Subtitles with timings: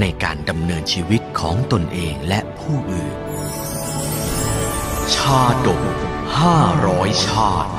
[0.00, 3.16] ในการดำเนินชีวิตของตนเองและผู้อื่น
[5.14, 5.82] ชาดก
[6.38, 7.72] ห้าร้อยชาติ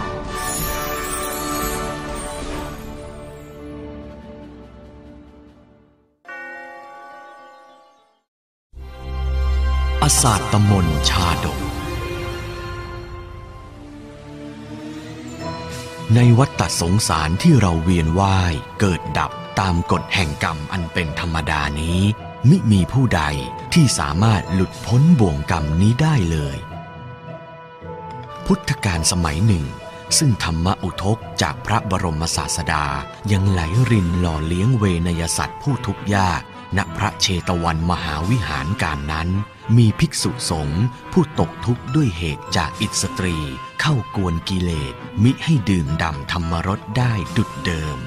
[10.03, 11.59] อศาสตมนชาดก
[16.15, 21.99] ในวัฏสงสารที่เราเวียนว่ายเกิดดับ ตามกฎแห่งกรรมอันเป็นธรรมดานี้
[22.49, 23.23] มิมีผู้ใด
[23.73, 26.57] ที่สามารถหลุดพ้นบ่วงกรรมนี้ได้เลย
[28.45, 29.65] พุทธกาลสมัยหนึ่ง
[30.17, 32.85] ซึ่งธรรมอุทกจากพระบรมศาสดา
[33.31, 36.41] ยังไหลรินหล่อเลี้ยงเวนยสัตว์ผู้ทุกข์ยาก
[36.77, 39.29] ณพระเชตวันมหาวิหารการนั้น
[39.77, 43.37] มีภิกษุสงฆ์ผู้ตกทุกข์ด้วยเหตุจากอิสตรี
[43.81, 44.93] เข้ากวนกิเลส
[45.23, 47.97] มิให้ดื่มด่ำธรรมรสได้ดุดเดิม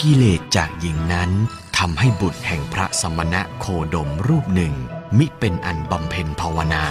[0.00, 1.30] กิเลสจากหญิงนั้น
[1.78, 4.74] ทำให้บุตรแห่งพระสมณะโคดมรูปหนึ่ง
[5.18, 6.84] มิเป็นอันบำเพ็ญภาวนา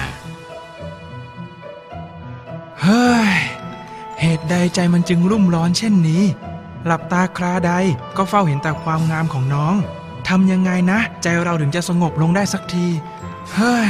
[2.81, 3.35] เฮ้ย
[4.19, 6.23] เหตุใดใจมันจึงรุ่มร้อนเช่นนี้
[6.85, 7.73] หลับตาคราใด
[8.17, 9.75] ก็เฝ้าเห็นแต่ความงามของน้อง
[10.27, 12.87] ทำยังไงนะ ใจเราถึงจะสงบลงได้สักที
[13.53, 13.89] เฮ้ย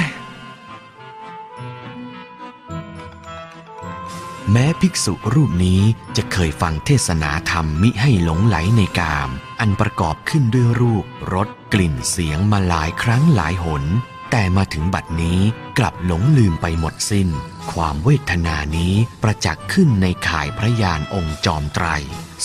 [4.52, 5.82] แม้ภิกษุรูปนี้
[6.18, 13.84] จะเคยฟังเทศนาธรรมมิให้หลงไหลในกาม อันประกอบขึ้นด้วยรูปรสกลิ่นเสียงมาหลายครั้งหลายหน
[14.32, 15.40] แต่มาถึงบัดนี้
[15.78, 17.30] กลับหลงลืมไปหมดสิ้น
[17.72, 21.88] ความเวทนานี้ประจักษ์ขึ้นในข่ายพระยานองค์จอมไตร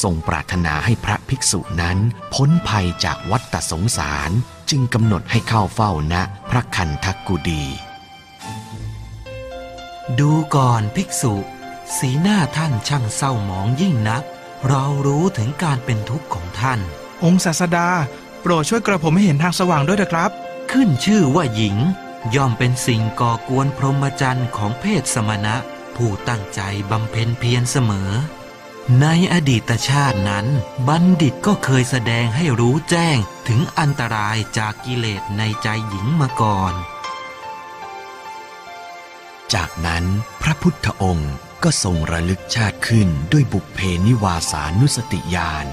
[0.03, 1.99] ทรงปรารถนาให้พระภิกษุนั้น
[2.35, 4.31] พ้นภัยจากวัฏสงสาร
[4.71, 6.15] จึงกำหนดให้เข้าเฝ้าณ
[6.51, 7.65] พระคันทกุดี
[10.19, 11.35] ดูก่อนภิกษุ
[11.97, 14.23] สีหน้าท่านช่างเศร้าหมองยิ่งนัก
[14.69, 16.81] เรารู้ถึงการเป็นทุกข์ของท่าน
[17.25, 17.89] องค์ศาสดา
[18.41, 20.31] โปรดช่วยกระผมให้เห็นทางสว่างด้วยเถอะครับ
[20.73, 21.77] ขึ้นชื่อว่าหญิง
[22.35, 25.57] ย่อมเป็นสิ่งก่อกวนพรหมจรรย์ของเพศสมณะ
[25.97, 26.61] ผู้ตั้งใจ
[26.91, 28.11] บำเพ็ญเพียรเสมอ
[29.01, 30.47] ในอดีตชาตินั้น
[30.89, 33.17] บัณฑิตก็เคยแสดงให้รู้แจ้ง
[33.49, 36.75] ถึงอันตรายจากกิเลสในใจหญิงมาก่อน
[39.55, 40.05] จากนั้น
[40.43, 41.33] พระพุทธองค์
[41.65, 45.67] ก็ทรงระลึกชาติขึ้นด้วยบุพเพนิวาสานุสติญาณ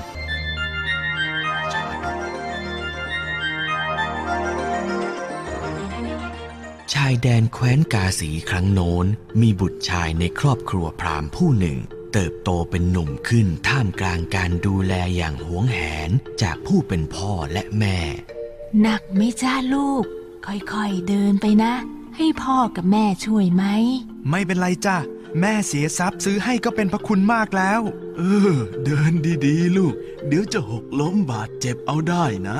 [6.93, 9.05] ชายแดนแคว้นกาสีครั้งโน้น
[9.41, 11.77] มีบุตรชายในครอบครัวพราหมณ์ผู้หนึ่ง
[12.13, 16.09] เติบโตเป็นหนุ่มขึ้นท่ามกลางการดูแลอย่างหวงแหน
[16.41, 17.97] จากผู้เป็นพ่อและแม่
[18.81, 20.03] หนักไหมจ้าลูก
[20.45, 21.73] ค่อยๆเดินไปนะ
[22.17, 23.63] ให้พ่อกับแม่ช่วยไหม
[24.29, 24.97] ไม่เป็นไรจ้ะ
[25.39, 27.81] แม่เสียทรัพย์ซื้อให้ก็เป็นพระคุณมากแล้ว
[28.17, 29.13] เออ เดิน
[29.45, 29.95] ดีๆ ลูก
[30.27, 32.59] เดี๋ยวจะหกล้มบาดเจ็บเอาได้นะ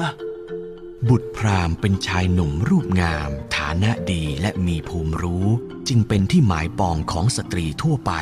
[1.09, 5.47] บุตรพราหมณ์เป็นชายหนุ่มรูปงาม ฐานะดีและมีภูมิรู้
[5.87, 8.13] จึงเป็นที่หมายปองของสตรีทั่วไป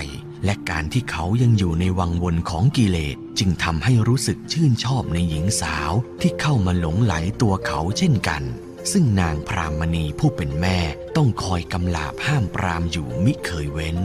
[0.45, 5.91] และการที่เขายังอยู่ในวังวนของกิเลสจึงทำให้รู้สึกชื่นชอบในหญิงสาว
[6.21, 8.43] ที่เข้ามาหลงไหลตัวเขาเช่นกัน
[8.91, 10.77] ซึ่งนางพรามณีผู้เป็นแม่
[11.15, 13.97] ต้องคอยกำลาบห้ามปรามอยู่มิเคยเว้น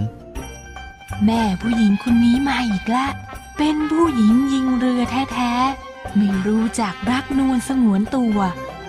[1.27, 3.07] แม่ผู้หญิงคนนี้มาอีกละ
[3.59, 5.03] เป็นผู้หญิงยิงเรือ
[5.33, 8.39] แท้ๆ ไม่รู้จักรักนวลสงวนตัว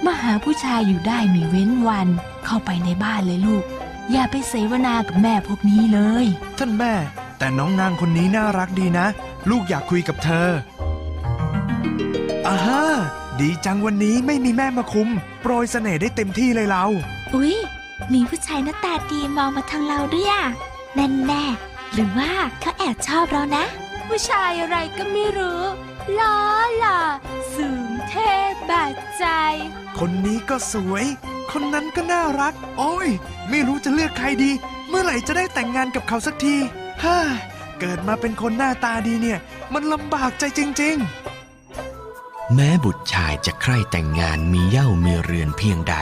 [0.06, 2.08] มาหาผู้ชายอยู่ได้ไม่เว้นวัน
[2.46, 3.64] เข้าไปในบ้านเลยลูก
[4.12, 6.26] อย่าไปเสวนากับแม่พวกนี้เลย
[6.58, 6.94] ท่านแม่
[7.38, 9.08] แต่น้องนางคนนี้น่ารักดีนะ
[9.50, 10.50] ลูกอยากคุยกับเธอ
[12.48, 12.84] อ่าฮะ
[13.40, 15.10] ดีจังวันนี้ไม่มีแม่มาคุม
[15.42, 16.86] โปรยเสน่ห์ได้เต็มที่เลยเรา
[17.34, 17.56] อุ๊ย
[18.14, 20.44] มีผู้ชายหน้าตาดีมองมาทางเราด้วยอะ
[20.96, 23.66] แน่แน่ๆ หรือว่าเขาแอบชอบเรานะ
[24.08, 25.62] ผู้ชายอะไรก็ไม่รู้
[26.20, 26.38] ล้อ
[26.80, 27.00] หล่อ
[27.56, 28.32] สูงเท่
[28.70, 29.26] บาดใจ
[30.00, 31.06] คนนี้ก็สวย
[31.52, 33.10] คนนั้นก็น่ารัก โอ้ย
[33.50, 34.52] ไม่รู้จะเลือกใครดี
[34.88, 36.56] เมื่อไหร่จะได้แต่งงานกับเขาสักที
[37.04, 37.18] ฮ่า
[37.80, 39.40] เกิดมาเป็นคนหน้าตาดีเนี่ย
[39.74, 45.96] มันลำบากใจจริง ๆ แม้บุตรชายจะใคร่แต่งงานมีเย่ามีเรือนเพียงใด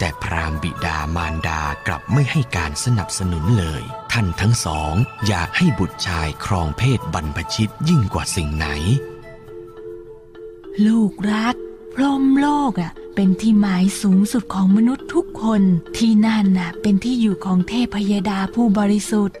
[0.00, 3.82] แต่พราหมณ์บิดามารดากลับไม่ให้การสนับสนุนเลย
[4.12, 4.94] ท่านทั้งสอง
[5.26, 8.66] อยากให้บุตรชายครองเพศบรรพชิตยิ่งกว่าสิ่งไหน
[10.86, 11.56] ลูกรัก
[11.94, 15.62] พรหมโลกอะเป็นเป็นที่หมายสูงสุดของมนุษย์ทุกคน
[15.96, 19.36] ที่นั่นน่ะ เป็นที่อยู่ของเทพยดาผู้บริสุทธิ์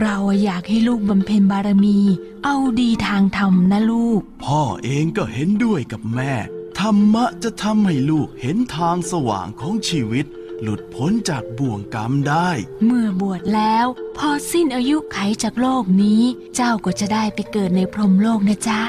[0.00, 1.98] เราอยากให้ลูกบำเพ็ญบารมี
[2.44, 10.26] เอาดีทางธรรมนะลูก พ่อเองก็เห็นด้วยกับแม่ธ รรมะจะทำให้ลูกเห็นทางสว่างของชีวิต
[10.62, 12.50] หลุดพ้นจากบ่วงกรรมได้
[12.84, 13.86] เมื่อบวชแล้ว
[14.16, 16.22] พอสิ้นอายุไขจากโลกนี้
[16.54, 18.80] เจ้าก็จะได้ไปเกิดในพรหมโลกนะจ๊ะ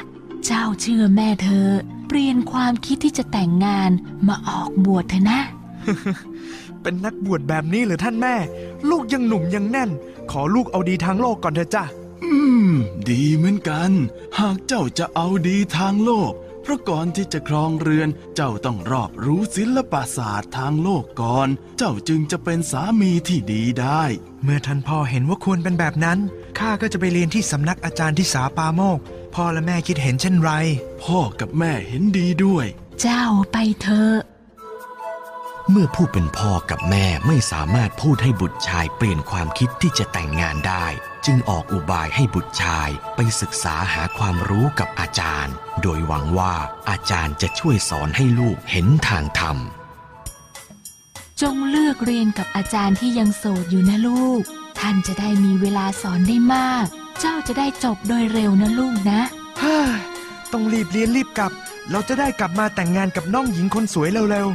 [0.46, 1.74] เจ้าเชื่อแม่เธอะ
[2.08, 3.92] เปลี่ยนความคิดที่จะแต่งงาน
[4.28, 5.40] มาออกบวชเถอะนะ
[6.82, 8.36] เป็นนักบวชแบบนี้เหรือท่านแม่
[8.90, 9.90] ลูกยังหนุ่มยังแน่น
[10.32, 11.84] ขอลูกเอาดีทางโลกก่อนเถอะจ้ะ
[12.24, 12.36] อื
[12.70, 12.72] ม
[13.10, 13.92] ดีเหมือนกัน
[14.40, 16.34] หากเจ้าจะเอาดีทางโลก
[16.64, 24.04] เพราะก่อนที่จะครองเรือน เจ้าต้องรอบรู้ศิลปศาสตร์ทางโลกก่อน เจ้าจึงจะเป็นสามีที่ดีได้
[24.44, 26.20] เมื่อท่านพ่อเห็นว่าควรเป็นแบบนั้น
[26.60, 29.00] ข้าก็จะไปเรียนที่สำนักอาจารย์ที่สาปาโมก
[29.36, 30.52] พ่อและแม่คิดเห็นเช่นไร
[31.04, 32.66] พ่อกับแม่เห็นดีด้วย
[33.02, 34.20] เจ้าไปเถอะ
[35.72, 40.86] เมื่อผู้เป็นพ่อกับแม่ไม่สามารถพูดให้บุตรชายเปลี่ยนความคิดที่จะแต่งงานได้
[41.26, 46.54] จึงออกอุบายให้บุตรชายไปศึกษาหาความรู้กับอาจารย์ โดยหวังว่า
[46.90, 49.58] อาจารย์จะช่วยสอนให้ลูกเห็นทางธรรม
[51.42, 54.44] จงเลือกเรียนกับอาจารย์ที่ยังโสดอยู่นะลูก
[54.80, 56.86] ท่านจะได้มีเวลาสอนได้มาก
[57.20, 59.22] เจ้าจะได้จบโดยเร็วนะลูกนะ
[59.62, 59.80] ฮ่า
[60.52, 61.52] ต้องรีบเรียนรีบกลับ
[61.92, 64.48] เราจะได้กลับมาแต่งงานกับน้องหญิงคนสวยเร็ว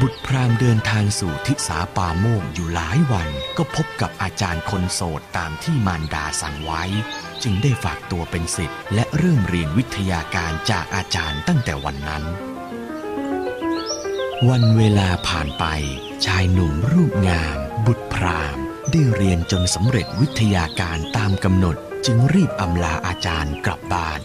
[0.00, 6.82] บุตรพราหมณ์เดินทางสู่ทิสาปาโมกอยู่หลายวัน ก็พบกับอาจารย์คนโสดตามที่มารดาสั่งไว้
[7.42, 12.24] จึงได้ฝากตัวเป็นศิษย์และเริ่มเรียนวิทยาการจากอาจารย์ตั้งแต่วันนั้น
[14.48, 15.64] วันเวลาผ่านไป
[16.24, 24.20] ชายหนุ่มรูปงาม บุตรพราหมณ์ ได้เรียนจนสำเร็จวิทยาการตามกำหนด จึงรีบอำลาอาจารย์กลับบ้าน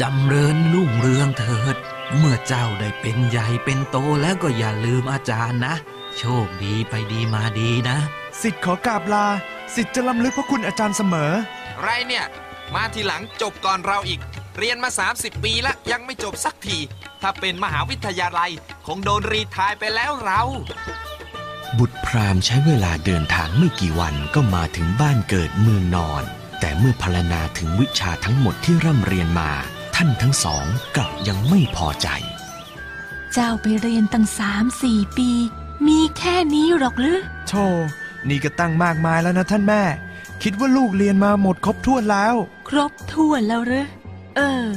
[0.00, 1.76] จำเริญรุ่งเรืองเถิด
[2.18, 5.74] เมื่อเจ้าได้เป็นใหญ่เป็นโตแล้วก็อย่าลืมอาจารย์นะ
[6.18, 9.26] โชคดีไปดีมาดีนะๆสิทธิ์ขอกราบลา
[9.74, 11.32] สิทธิ์จะล้ำลึกพระคุณอาจารย์เสมอ
[11.80, 12.24] ไรเนี่ย
[12.74, 14.20] มาทีหลังจบก่อนเราอีก
[14.58, 16.78] เรียนมา 30 ปีแล้วยังไม่จบสักที
[17.22, 18.50] ถ้าเป็นมหาวิทยาลัย
[18.86, 20.42] คงโดนรีไทายไปแล้วเรา
[21.78, 26.22] บุตรพราหมณ์ใช้เวลาเดินทางไม่กี่วันก็มาถึงบ้านเกิดเมืองนอน
[26.60, 29.50] แต่เมื่อพรรณนาถึงวิชาทั้งหมดที่ร่ำเรียนมา
[29.94, 30.64] ท่านทั้งสอง
[30.96, 32.08] กลับยังไม่พอใจ
[33.32, 35.30] เจ้าไปเรียนตั้งสามสี่ปี
[35.86, 37.18] มีแค่นี้หรอกหรือ
[37.48, 37.66] โธ่
[38.28, 39.82] นี่ก็ตั้งมากมายแล้วนะท่านแม่
[40.42, 42.34] คิดว่าลูกเรียนมาหมดครบถ้วนแล้ว
[42.68, 43.86] ครบถ้วนแล้วหรือ
[44.36, 44.68] เออ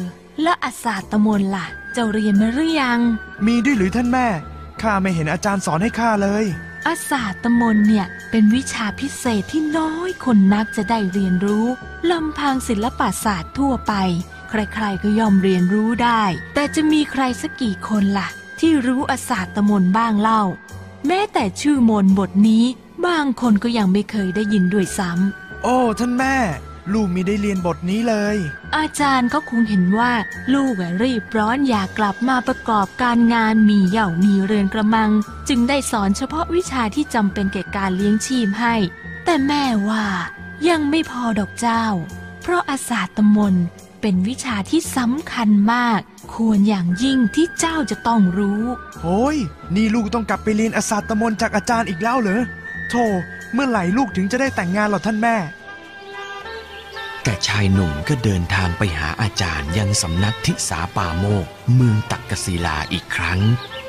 [0.42, 3.00] แล้วอาศาสตมนต์ล่ะ เจ้าเรียนมาหรือยัง
[3.48, 4.28] มีด้วยหรือท่านแม่
[4.82, 6.46] ข้าไม่เห็นอาจารย์สอนให้ข้าเลย
[6.88, 11.66] อาศาสตมนต์เนี่ยเป็นวิชาพิเศษที่น้อยคนนักจะได้เรียนรู้
[12.12, 13.94] ลำพังศิลปศาสตร์ทั่วไป
[14.50, 18.28] ใครๆก็ย่อมเรียนรู้ได้ แต่จะมีใครสักกี่คนล่ะ
[18.60, 20.42] ที่รู้อาศาสตมนต์บ้างเล่า
[21.08, 22.66] แม้แต่ชื่อมนต์บทนี้
[23.06, 26.36] บางคนก็ยังไม่เคยได้ยินด้วยซ้ำโอ้ ท่านแม่
[26.94, 28.38] ลูกมีได้เรียนบทนี้เลย
[28.78, 30.12] อาจารย์ก็คงเห็นว่า
[30.54, 35.12] ลูกอะรีบร้อนอยากกลับมาประกอบการงานมีเหย่ามีเรือนกระมัง
[35.50, 38.76] จึงได้สอนเฉพาะวิชาที่จำเป็นแก่การเลี้ยงชีพให้
[39.26, 40.06] แต่แม่ว่า
[40.70, 41.86] ยังไม่พอดอกเจ้า
[42.42, 43.66] เพราะอาสาตมนต์
[44.08, 46.00] เป็นวิชาที่สำคัญมาก
[46.34, 48.62] ควรอย่างยิ่งที่เจ้าจะต้องรู้
[49.02, 49.38] โอ้ย
[49.76, 52.42] นี่ลูกต้องกลับไปเรียนอาสาตมนต์จากอาจารย์อีกแล้วเหรอ
[52.90, 53.06] โธ่
[53.54, 55.36] เมื่อไหร่ลูกถึงจะได้แต่งงานหรอท่านแม่
[57.24, 63.40] แต่ชายหนุ่มก็เดินทางไปหาอาจารย์ยังสำนักทิสาปาโมก เมืองตักกศิลาอีกครั้ง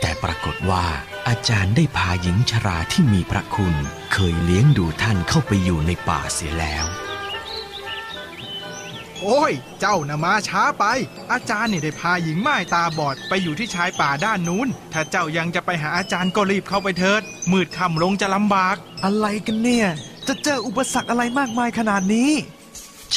[0.01, 0.87] แต่ปรากฏว่า
[1.29, 3.75] อาจารย์ได้พาหญิงชราที่มีพระคุณ
[4.13, 6.87] เคยเลี้ยงดูท่านเข้าไปอยู่ในป่าเสียแล้ว
[9.23, 10.85] โอ้ย เจ้านะมาช้าไป
[11.33, 19.89] อาจารย์เนี่ยได้พาหญิงม่ายตาบอดไปอยู่ที่ชายป่าด้านนู้น ถ้าเจ้ายังจะไปหาอาจารย์ก็รีบเข้าไปเถิด มืดค่ำลงจะลำบาก อะไรกันเนี่ย
[20.29, 22.33] จะเจออุปสรรคอะไรมากมายขนาดนี้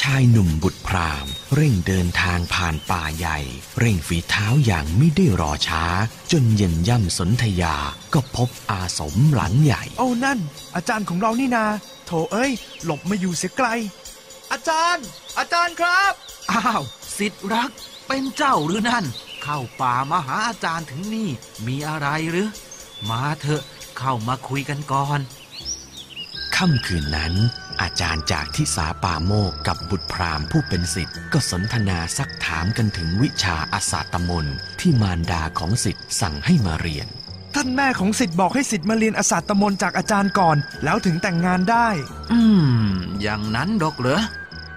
[0.00, 3.38] ชายหนุ่มบุตรพราหมณ์เร่งเดินทางผ่านป่าใหญ่
[3.78, 5.84] เร่งฝีเท้าอย่างไม่ได้รอช้า
[6.32, 7.76] จนเย็นย่ำสนธยา
[8.14, 10.38] ก็พบอาสมหลังใหญ่ โอ้นั่น
[10.76, 11.64] อาจารย์ของเรานี่นา
[12.06, 12.52] โถเอ้ย
[12.84, 13.68] หลบมาอยู่เสียไกล
[14.52, 15.04] อาจารย์
[15.38, 16.12] อาจารย์ครับ
[16.52, 16.82] อ้าว
[17.18, 17.70] สิทธิ์รัก
[18.08, 19.04] เป็นเจ้าหรือนั่น
[19.42, 21.28] เข้าป่ามาหาอาจารย์ถึงนี่
[21.66, 22.48] มีอะไรหรือ
[23.08, 23.62] มาเถอะ
[23.98, 25.20] เข้ามาคุยกันก่อน
[26.56, 27.34] ค่ำคืนนั้น
[27.82, 37.06] อาจารย์จากที่สาปาโมกกับบุตรพราหมณ์ผู้เป็นสิทธิ์ก็สนทนาซักถามกันถึงวิชาอาสาตมนต์ที่มารดาของสิทธิ์สั่งให้มาเรียน
[37.54, 41.88] ท่านแม่ของสิทธิ์บอกให้สิทธิ์มาเรียนอาสาตมนต์จากอาจารย์ก่อน แล้วถึงแต่งงานได้
[42.32, 42.40] อื
[42.90, 42.90] ม
[43.22, 44.20] อย่างนั้นดอกเหรอ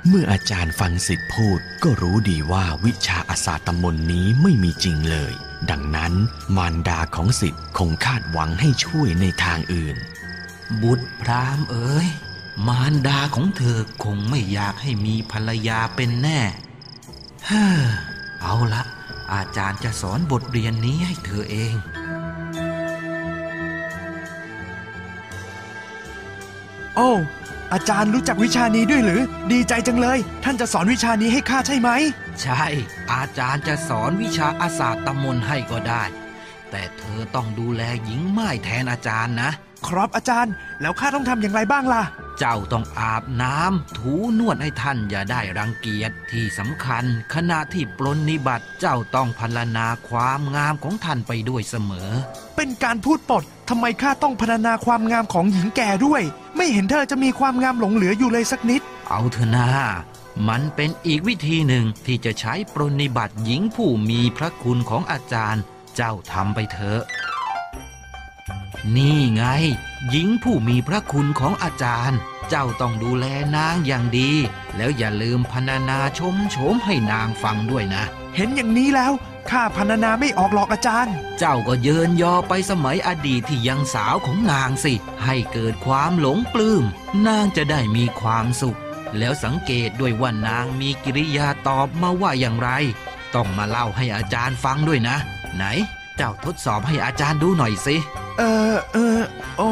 [0.08, 5.34] เมื่ออาจารย์ฟังสิทธิพูดก็รู้ดีว่าวิชาอาสาตมนต์นี้ไม่มีจริงเลย
[5.70, 6.14] ดังนั้น
[6.56, 9.98] มารดาของสิทธิ์คงคาดหวังให้ช่วยในทางอื่น
[10.82, 12.08] บุตรพรามเอ๋ย
[12.68, 16.42] มารดาของเธอคงไม่อยากให้มีภรรยาเป็นแน่
[17.48, 17.84] เฮ้อ
[18.42, 18.84] เอาละ
[19.34, 21.74] อาจารย์จะสอนบทเรียนนี้ให้เธอเอง
[26.96, 27.12] โอ้
[27.74, 31.90] อาจารย์รู้จักวิชานี้ด้วยหรือ ดีใจจังเลย ท่านจะสอนวิชานี้ให้ข้าใช่ไหม
[32.42, 32.64] ใช่
[33.14, 36.04] อาจารย์จะสอนวิชาอาสาตมนต์ให้ก็ได้
[36.72, 39.52] แต่เธอต้องดูแลหญิงไม้แทนอาจารย์นะ
[39.88, 42.04] ครับอาจารย์ แล้วข้าต้องทำอย่างไรบ้างล่ะ
[42.40, 47.04] เจ้าต้องอาบน้ำถูนวดให้ท่านอย่าได้รังเกียจที่สำคัญ
[47.34, 52.10] ขณะที่ปลนนิบัติเจ้าต้องพรรณนาความงามของท่านไปด้วยเสมอ
[52.56, 56.24] เป็นการพูดปดทำไมข้าต้องพรรณนาความงามของหญิงแก่ด้วย
[56.56, 59.70] ไม่เห็นเธอจะมีความงามหลงเหลืออยู่เลยสักนิด เอาเถอะนา
[60.48, 65.64] มันเป็นอีกวิธีหนึ่งที่จะใช้ปรนนิบัติหญิงผู้มีพระคุณของอาจารย์
[65.96, 67.02] เจ้าทำไปเถอะ
[68.96, 69.44] นี่ไง
[70.10, 72.20] หญิงผู้มีพระคุณของอาจารย์
[72.50, 74.32] เจ้าต้องดูแลนางอย่างดี
[74.78, 78.04] แล้วอย่าลืมพรรณนาชมโฉมให้นางฟังด้วยนะ
[78.36, 79.14] เห็นอย่างนี้แล้ว
[79.52, 84.94] ข้าพรรณนาไม่ออกหรอกอาจารย์ เจ้าก็เยินยอไปสมัยอดีตที่ยังสาวของนางสิ
[85.26, 86.84] ให้เกิดความหลงปลื้ม
[87.28, 88.78] นางจะได้มีความสุข
[89.18, 92.70] แล้วสังเกตด้วยว่านางมีกิริยาตอบมาว่าอย่างไร
[93.36, 95.18] ต้องมาเล่าให้อาจารย์ฟังด้วยนะ
[95.56, 95.64] ไหน
[96.18, 97.96] เจ้าทดสอบให้อาจารย์ดูหน่อยสิ
[98.38, 99.20] เออเออ
[99.58, 99.70] โอ้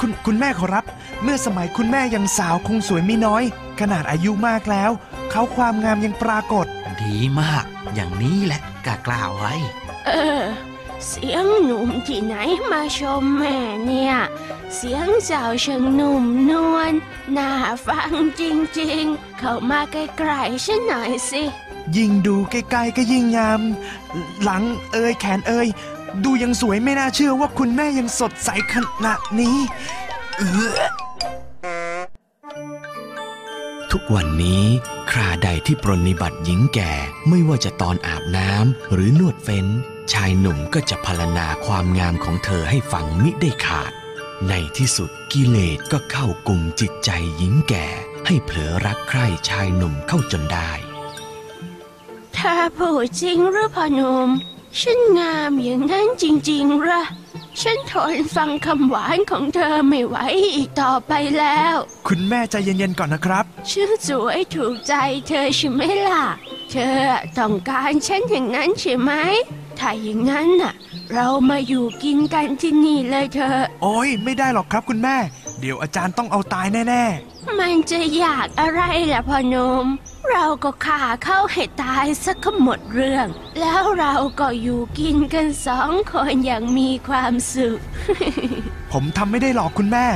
[0.00, 0.84] คุณคุณแม่ขอรับ
[1.22, 3.42] เมื่อสมัยคุณแม่ยังสาวคงสวยไม่น้อย
[3.80, 4.90] ขนาดอายุมากแล้ว
[5.30, 6.66] เขาความงามยังปรากฏ
[7.02, 9.54] ดีมาก อย่างนี้แหละกล้ากล่าวไว้
[10.06, 10.10] เอ
[10.42, 10.44] อ
[11.08, 12.34] เสียงหนุ่มที่ไหน
[12.70, 14.14] มาชมแม่เนี่ย
[14.74, 16.92] เสียงเจ้าเชิงหนุ่มนวล
[17.36, 17.50] น่า
[17.86, 18.42] ฟังจ
[18.80, 21.42] ริงๆ เข้ามาใกล้ๆฉันหน่อยสิ
[21.96, 23.60] ยิ่งดูใกล้ๆก็ยิ่งงาม
[24.42, 25.68] หลังเอยแขนเอย
[26.24, 28.74] ดูยังสวยไม่น่าเชื่อว่าคุณแม่ยังสดใสข
[29.04, 29.56] นาดนี้
[30.36, 30.42] เอ
[30.78, 31.03] อ
[33.98, 34.64] ทุกวันนี้
[35.10, 36.92] คราใดที่ปรนนิบัติหญิงแก่
[37.28, 39.66] ไม่ว่าจะตอนอาบน้ำหรือนวดเฟ้น
[40.12, 43.92] ชายหนุ่มก็จะพรรณนาความงามของเธอให้ฟังมิได้ขาด
[44.48, 47.86] ในที่สุดกิเลสก็เข้ากลุ่มจิตใจหญิงแก่
[48.26, 50.70] ให้เผลอรักใคร่ชายหนุ่มเข้าจนได้
[52.38, 54.28] ถ้าพูดจริงหรือพ่อหนุ่ม
[54.80, 57.02] ฉันงามอย่างนั้นจริงๆเหรอ
[57.60, 60.16] ฉันทนฟังคำหวานของเธอไม่ไหว
[60.54, 61.74] อีกต่อไปแล้ว
[62.08, 64.94] คุณแม่ใจเย็นๆก่อนนะครับ ฉันสวยถูกใจ
[65.28, 66.24] เธอใช่ไหมล่ะ
[66.70, 66.98] เธอ
[67.38, 69.10] ต้องการฉันอย่างนั้นใช่ไหม
[69.78, 70.74] ถ้าอย่างนั้นน่ะ
[71.12, 75.16] เรามาอยู่กินกันที่นี่เลยเธอะโอ้ยไม่ได้หรอกครับคุณแม่
[75.60, 77.04] เดี๋ยวอาจารย์ต้องเอาตายแน่
[77.58, 78.80] มันจะอยากอะไร
[79.12, 79.86] ล่ะพ่อหนุ่ม
[80.30, 83.26] เราก็ฆ่าเขาให้ตายสักก็หมดเรื่อง
[83.60, 90.06] แล้วเราก็อยู่กินกันสองคนอย่างมีความสุขๆผมทำไม่ได้หรอกคุณแม่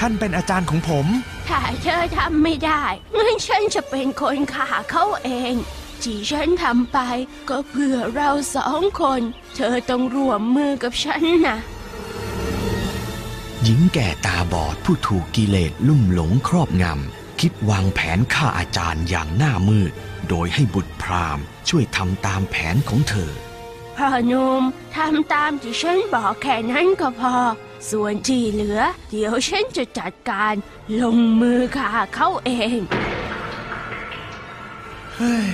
[0.00, 1.06] ท่านเป็นอาจารย์ของผม
[1.48, 2.84] ถ้าเธอทำไม่ได้
[3.16, 5.54] งั้นฉันจะเป็นคนฆ่าเขาเอง
[6.02, 6.98] ที่ฉันทำไป
[7.48, 9.20] ก็เพื่อเราสองคน
[9.56, 11.58] เธอต้องร่วมมือกับฉันนะ
[13.62, 19.92] หญิงแก่ตาบอดผู้ถูกกิเลสลุ่มหลงครอบงำ คิดวางแผนฆ่าอาจารย์อย่างหน้ามืด
[20.28, 23.32] โดยให้บุตรพราหมณ์ช่วยทำตามแผนของเธอ
[23.96, 24.62] พ่อหนุ่ม
[24.96, 27.36] ทำตามที่ฉันบอกแค่นั้นก็พอ
[27.90, 30.54] ส่วนที่เหลือ เดี๋ยวฉันจะจัดการ
[31.02, 32.80] ลงมือฆ่าเขาเอง
[35.14, 35.48] เฮ้ย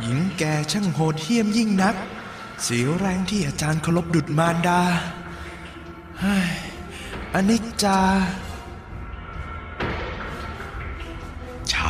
[0.00, 1.96] หญิงแก่ช่างโหดเหี้ยมยิ่งนัก
[2.62, 4.80] เสียแรงที่อาจารย์เคารพดุดมารดา
[6.20, 6.50] เฮ้ย
[7.34, 8.00] อนิจจา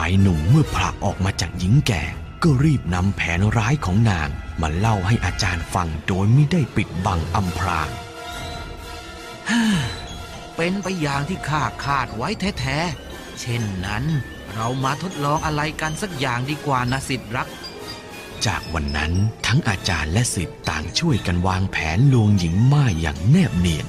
[0.07, 2.03] ายหนุ่มเมื่อผลักออกมาจากหญิงแก่
[2.43, 4.29] ก็รีบนำแผนร้ายของนาง
[4.61, 7.89] มาเล่าให้อาจารย์ฟังโดยไม่ได้ปิดบังอำพราง
[10.57, 12.29] เป็นไปอย่างที่ข้าคาดไว้
[12.61, 14.05] แท้ๆ เช่นนั้น
[14.53, 17.49] เรามาทดลองอะไรกันสักอย่างดีกว่านะสิทธิ์รัก
[18.47, 19.13] จากวันนั้น
[19.47, 23.87] ทั้งอาจารย์และศิษย์ต่างช่วยกันวางแผนลวงหญิงม่ายอย่างแนบเนียน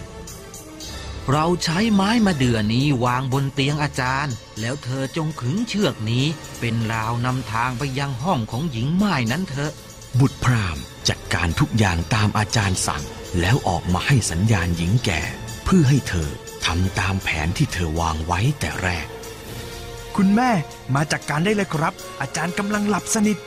[1.33, 6.25] เราใช้ไม้มาเดือนี้วางบนเตียงอาจารย์ แล้วเธอจงขึงเชือกนี้
[6.59, 9.71] เป็นราวนำทางไปยังห้องของหญิงม่ายนั้นเถอะ
[10.19, 13.03] บุตรพราหมณ์จัดการทุกอย่างตามอาจารย์สั่ง
[13.39, 15.21] แล้วออกมาให้สัญญาณหญิงแก่
[15.65, 16.29] เพื่อให้เธอ
[16.65, 19.07] ทำตามแผนที่เธอวางไว้แต่แรก
[20.15, 20.51] คุณแม่
[20.95, 23.37] มาจากการได้เลยครับ อาจารย์กำลังหลับสนิท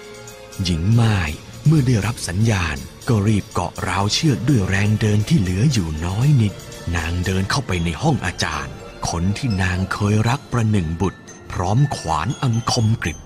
[0.65, 1.31] หญิงม่าย
[1.67, 2.77] เมื่อได้รับสัญญาณ
[3.09, 6.55] ก็รีบเกาะราวเชือกด้วยแรงเดินที่เหลืออยู่น้อยนิด
[6.97, 8.75] นางเดินเข้าไปในห้องอาจารย์
[9.09, 11.21] คนที่นางเคยรักประหนึ่งบุตร
[11.53, 13.19] พร้อมขวานอันคมกริบ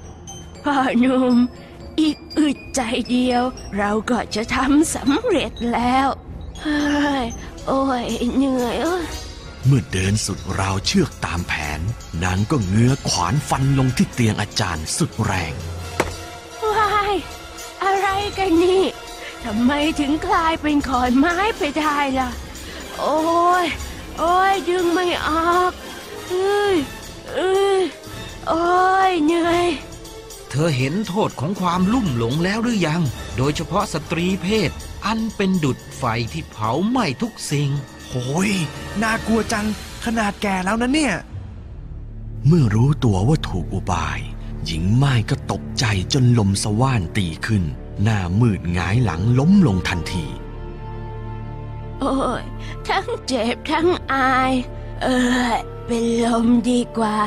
[0.65, 1.37] พ่อหนุ่ม
[2.01, 2.81] อีกอึดใจ
[3.11, 3.43] เดียว
[3.79, 6.09] เราก็จะทำสำเร็จแล้ว
[6.63, 7.25] เฮ้ย
[7.67, 8.05] โอ้ย
[8.37, 9.05] เหนื่อยเอ้ย
[9.67, 11.81] เมื่อเดินสุดราวเชือกตามแผน
[12.25, 15.55] นางก็เงื้อขวานฟันลงที่เตียงอาจารย์สุดแรง
[16.71, 17.15] ว้าย
[17.85, 18.85] อะไรกันนี่
[19.45, 22.31] ทำไมถึงกลายเป็นขอนไม้ไปได้ล่ะ
[23.01, 23.17] โอ้
[23.65, 23.67] ย
[24.19, 25.73] โอ้ย ดึงไม่ออก
[26.29, 26.77] เอ้ย
[27.33, 27.83] เอ้ย
[28.49, 28.65] โอ้
[29.11, 29.67] ย เหนื่อย
[30.51, 33.03] เธอเห็นโทษของความลุ่มหลงแล้วหรือยัง
[33.37, 34.71] โดยเฉพาะสตรีเพศ
[35.07, 37.71] อันเป็นดุดไฟที่เผาไหม้ทุกสิ่ง
[38.09, 38.15] โห
[38.49, 38.51] ย
[39.03, 39.67] น่ากลัวจัง
[40.05, 41.15] ขนาดแก่แล้วนะเนี่ย
[42.47, 44.21] เมื่อรู้ตัวว่าถูกอุบาย
[44.65, 47.63] หญิงไม้ก็ตกใจจนลมสว่านตีขึ้น
[48.03, 50.27] หน้ามืดหงายหลังล้มลงทันที
[52.05, 52.45] โอ้ย
[52.89, 54.53] ทั้งเจ็บทั้งอาย
[55.03, 55.07] เอ
[55.49, 55.53] อ
[55.87, 57.19] เป็นลมดีกว่า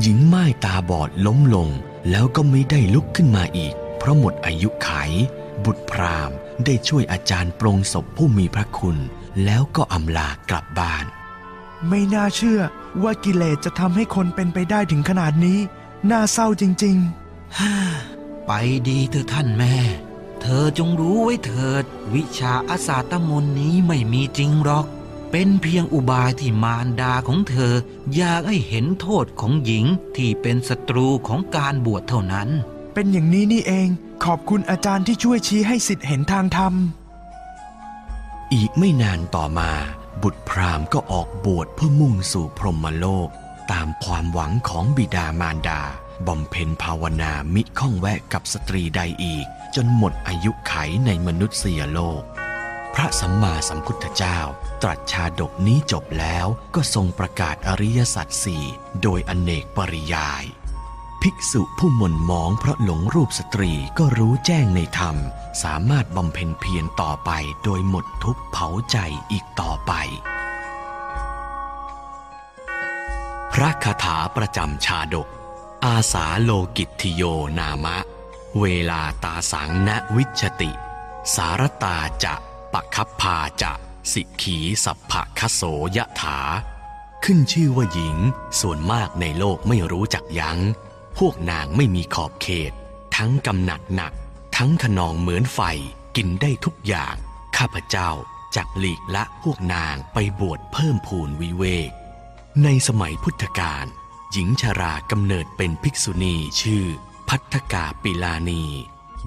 [0.00, 1.68] หญิงไม้ตาบอดล้มลง
[2.10, 4.88] แล้วก็ไม่ได้ลุกขึ้นมาอีก เพราะหมดอายุไข
[5.64, 8.96] บุตรพราหมณ์ได้ช่วยอาจารย์ปรงศพผู้มีพระคุณ
[9.44, 11.04] แล้วก็อำลากลับบ้าน
[11.88, 12.60] ไม่น่าเชื่อ
[13.02, 15.58] ว่ากิเลสจะทำให้คนเป็นไปได้ถึงขนาดนี้
[16.10, 16.96] น่าเศร้าจริง
[18.46, 18.52] ไป
[18.88, 19.74] ดีเถอะท่านแม่
[20.40, 24.86] เธอจงรู้ไว้เถิด วิชาอาสาตมนต์นี้ไม่มีจริงหรอก
[25.30, 27.74] เป็นเพียงอุบายที่มารดาของเธอ
[28.14, 29.84] อยากให้เห็นโทษของหญิง
[30.16, 33.88] ที่เป็นศัตรูของการบวชเท่านั้นๆเป็นอย่างนี้นี่เอง
[34.24, 36.74] ขอบคุณอาจารย์ที่ช่วยชี้ให้สิทธิ์เห็นทางธรรม
[38.54, 39.70] อีกไม่นานต่อมา
[40.22, 43.28] บุตรพราหมณ์ก็ออกบวชเพื่อมุ่งสู่พรหมโลก
[43.72, 45.80] ตามความหวังของบิดามารดา
[46.28, 50.74] บำเพ็ญภาวนามิข้องแวะกับสตรีใดอีก จนหมดอายุไข
[51.06, 52.22] ในมนุษยโลก
[52.94, 54.38] พระสัมมาสัมพุทธเจ้า
[54.82, 58.64] ตรัสชาดกนี้จบแล้วก็ทรงประกาศอริยสัจสี่
[59.02, 60.44] โดยอเนกปริยาย
[61.22, 65.16] ภิกษุผู้หม่นมองเพราะหลงรูปสตรีก็รู้แจ้งในธรรม
[65.62, 67.30] สามารถบำเพ็ญเพียรต่อไป
[67.64, 68.96] โดยหมดทุกเผาใจ
[69.32, 69.92] อีกต่อไป
[73.52, 75.28] พระคาถาประจำชาดก
[75.86, 77.22] อาสาโลกิตทิโย
[77.58, 77.98] นามะ
[78.60, 80.72] เวลาตาสังณวิชติ
[81.34, 82.34] สารตาจะ
[82.72, 83.72] ปะคับพาจะ
[84.12, 85.62] สิกขีสัพพะคโส
[85.96, 86.38] ยะถา
[87.24, 88.16] ขึ้นชื่อว่าหญิง
[88.60, 90.58] ส่วนมากในโลกไม่รู้จักยัง้ง
[91.18, 92.72] พวกนางไม่มีขอบเขต
[93.16, 94.12] ทั้งกำหนัดหนัก
[94.56, 95.60] ทั้งขนองเหมือนไฟ
[96.16, 97.14] กินได้ทุกอย่าง
[97.56, 98.10] ข้าพเจ้า
[98.56, 101.90] จักหลีกละพวกนางไปบวชเพิ่มพูนวิเวก
[102.64, 103.86] ในสมัยพุทธกาล
[104.32, 106.84] หญิงชรากำเนิดเป็นภิกษุณีชื่อ
[107.28, 108.64] พัทธกาปิลานี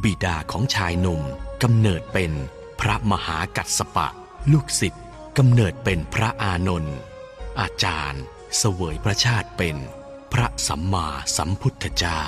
[0.03, 1.21] บิดาของชายหนุ่ม
[1.63, 2.31] กำเนิดเป็น
[2.79, 4.07] พระมหากัสปะ
[4.51, 5.05] ลูกศิษย์
[5.37, 6.97] กำเนิดเป็นพระอานนท์
[7.59, 8.23] อาจารย์
[8.57, 9.77] เสวยพระชาติเป็น
[10.33, 12.21] พระสัมมาสัมพุทธเจ้า